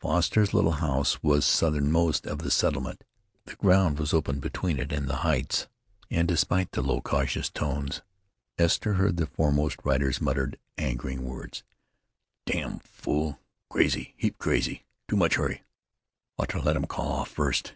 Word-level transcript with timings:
Foster's 0.00 0.54
little 0.54 0.76
house 0.80 1.22
was 1.22 1.44
southernmost 1.44 2.26
of 2.26 2.38
the 2.38 2.50
settlement. 2.50 3.04
The 3.44 3.54
ground 3.54 3.98
was 3.98 4.14
open 4.14 4.40
between 4.40 4.78
it 4.78 4.90
and 4.92 5.06
the 5.06 5.16
heights, 5.16 5.68
and 6.10 6.26
despite 6.26 6.72
the 6.72 6.80
low, 6.80 7.02
cautious 7.02 7.50
tones, 7.50 8.00
Esther 8.56 8.94
heard 8.94 9.18
the 9.18 9.26
foremost 9.26 9.76
rider's 9.84 10.22
muttered, 10.22 10.58
angering 10.78 11.22
words. 11.26 11.64
"Dam 12.46 12.78
fool! 12.78 13.38
Crazy! 13.68 14.14
Heap 14.16 14.38
crazy! 14.38 14.86
Too 15.06 15.16
much 15.16 15.34
hurry. 15.34 15.62
Ought 16.38 16.48
t' 16.48 16.60
let 16.60 16.76
him 16.76 16.86
call 16.86 17.12
off 17.12 17.28
first!" 17.28 17.74